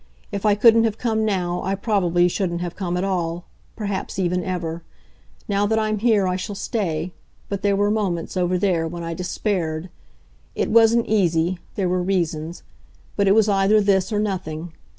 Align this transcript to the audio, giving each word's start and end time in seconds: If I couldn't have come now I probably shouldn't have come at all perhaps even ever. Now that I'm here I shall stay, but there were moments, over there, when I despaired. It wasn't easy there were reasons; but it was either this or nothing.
If 0.31 0.47
I 0.47 0.55
couldn't 0.55 0.83
have 0.85 0.97
come 0.97 1.25
now 1.25 1.61
I 1.61 1.75
probably 1.75 2.27
shouldn't 2.27 2.61
have 2.61 2.75
come 2.75 2.97
at 2.97 3.03
all 3.03 3.45
perhaps 3.75 4.17
even 4.17 4.43
ever. 4.43 4.81
Now 5.47 5.67
that 5.67 5.77
I'm 5.77 5.99
here 5.99 6.27
I 6.27 6.37
shall 6.37 6.55
stay, 6.55 7.13
but 7.49 7.61
there 7.61 7.75
were 7.75 7.91
moments, 7.91 8.35
over 8.35 8.57
there, 8.57 8.87
when 8.87 9.03
I 9.03 9.13
despaired. 9.13 9.91
It 10.55 10.71
wasn't 10.71 11.05
easy 11.05 11.59
there 11.75 11.87
were 11.87 12.01
reasons; 12.01 12.63
but 13.15 13.27
it 13.27 13.35
was 13.35 13.47
either 13.47 13.79
this 13.79 14.11
or 14.11 14.17
nothing. 14.17 14.73